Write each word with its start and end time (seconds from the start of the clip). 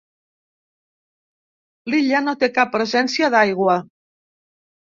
L'illa 1.95 2.23
no 2.29 2.35
té 2.45 2.51
cap 2.57 2.73
presència 2.79 3.33
d'aigua. 3.37 3.77